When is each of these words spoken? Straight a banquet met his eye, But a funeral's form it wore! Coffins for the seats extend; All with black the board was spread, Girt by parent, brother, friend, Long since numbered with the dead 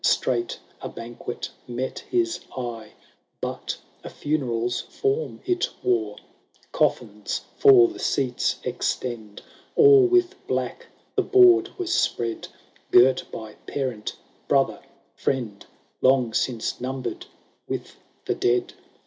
Straight 0.03 0.57
a 0.81 0.89
banquet 0.89 1.51
met 1.67 1.99
his 2.09 2.39
eye, 2.57 2.93
But 3.39 3.77
a 4.03 4.09
funeral's 4.09 4.81
form 4.81 5.41
it 5.45 5.69
wore! 5.83 6.15
Coffins 6.71 7.41
for 7.59 7.87
the 7.87 7.99
seats 7.99 8.55
extend; 8.63 9.43
All 9.75 10.07
with 10.07 10.37
black 10.47 10.87
the 11.15 11.21
board 11.21 11.69
was 11.77 11.93
spread, 11.93 12.47
Girt 12.89 13.25
by 13.31 13.53
parent, 13.67 14.15
brother, 14.47 14.81
friend, 15.13 15.63
Long 16.01 16.33
since 16.33 16.81
numbered 16.81 17.27
with 17.67 17.97
the 18.25 18.33
dead 18.33 18.73